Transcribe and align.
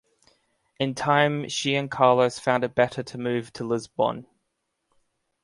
In 0.79 0.95
time 0.95 1.47
she 1.47 1.75
and 1.75 1.91
Carlos 1.91 2.39
found 2.39 2.63
it 2.63 2.73
better 2.73 3.03
to 3.03 3.17
move 3.19 3.53
to 3.53 3.63
Lisbon. 3.63 4.25